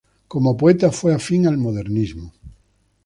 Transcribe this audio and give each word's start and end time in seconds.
Como 0.31 0.57
poeta 0.57 0.89
fue 0.91 1.13
afín 1.13 1.45
al 1.45 1.59
Modernismo. 1.65 2.33